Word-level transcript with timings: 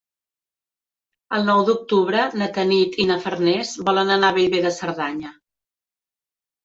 El 1.37 1.43
nou 1.49 1.59
d'octubre 1.67 2.23
na 2.43 2.49
Tanit 2.57 2.97
i 3.03 3.07
na 3.11 3.17
Farners 3.27 3.75
volen 3.91 4.15
anar 4.17 4.33
a 4.35 4.39
Bellver 4.39 4.63
de 4.67 4.73
Cerdanya. 4.79 5.35